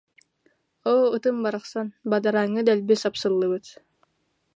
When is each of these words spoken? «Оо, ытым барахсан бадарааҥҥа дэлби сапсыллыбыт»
«Оо, 0.91 1.05
ытым 1.15 1.35
барахсан 1.43 1.87
бадарааҥҥа 2.09 2.61
дэлби 2.67 2.95
сапсыллыбыт» 3.01 3.65